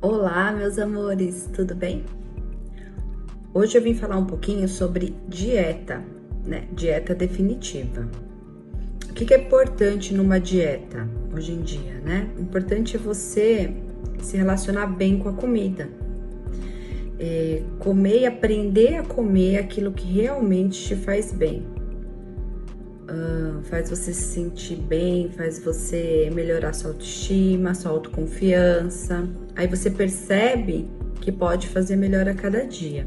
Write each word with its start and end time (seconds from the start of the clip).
Olá, 0.00 0.52
meus 0.52 0.78
amores, 0.78 1.50
tudo 1.52 1.74
bem? 1.74 2.04
Hoje 3.52 3.76
eu 3.76 3.82
vim 3.82 3.94
falar 3.94 4.16
um 4.16 4.26
pouquinho 4.26 4.68
sobre 4.68 5.12
dieta, 5.26 6.04
né? 6.46 6.68
Dieta 6.72 7.16
definitiva. 7.16 8.08
O 9.10 9.12
que, 9.12 9.34
é 9.34 9.38
importante 9.38 10.14
numa 10.14 10.38
dieta 10.38 11.08
hoje 11.34 11.50
em 11.50 11.62
dia, 11.62 11.94
né? 11.94 12.30
O 12.38 12.42
importante 12.42 12.94
é 12.94 12.98
você 13.00 13.74
se 14.22 14.36
relacionar 14.36 14.86
bem 14.86 15.18
com 15.18 15.30
a 15.30 15.32
comida. 15.32 15.88
É, 17.18 17.64
comer 17.80 18.20
e 18.20 18.26
aprender 18.26 18.98
a 18.98 19.02
comer 19.02 19.58
aquilo 19.58 19.90
que 19.90 20.06
realmente 20.06 20.80
te 20.80 20.94
faz 20.94 21.32
bem. 21.32 21.66
Faz 23.64 23.90
você 23.90 24.12
se 24.12 24.34
sentir 24.34 24.76
bem, 24.76 25.30
faz 25.30 25.58
você 25.58 26.30
melhorar 26.32 26.72
sua 26.72 26.90
autoestima, 26.90 27.74
sua 27.74 27.90
autoconfiança. 27.90 29.28
Aí 29.56 29.66
você 29.66 29.90
percebe 29.90 30.88
que 31.20 31.32
pode 31.32 31.68
fazer 31.68 31.96
melhor 31.96 32.28
a 32.28 32.34
cada 32.34 32.66
dia. 32.66 33.06